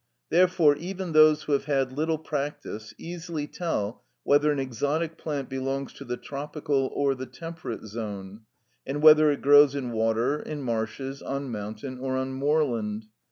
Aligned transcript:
Therefore, 0.31 0.75
even 0.77 1.11
those 1.11 1.43
who 1.43 1.51
have 1.51 1.65
had 1.65 1.93
little 1.93 2.17
practice 2.17 2.91
easily 2.97 3.45
tell 3.45 4.01
whether 4.23 4.51
an 4.51 4.57
exotic 4.57 5.15
plant 5.15 5.47
belongs 5.47 5.93
to 5.93 6.03
the 6.03 6.17
tropical 6.17 6.89
or 6.95 7.13
the 7.13 7.27
temperate 7.27 7.83
zone, 7.85 8.41
and 8.83 9.03
whether 9.03 9.29
it 9.29 9.43
grows 9.43 9.75
in 9.75 9.91
water, 9.91 10.39
in 10.39 10.63
marshes, 10.63 11.21
on 11.21 11.51
mountain, 11.51 11.99
or 11.99 12.17
on 12.17 12.33
moorland. 12.33 13.09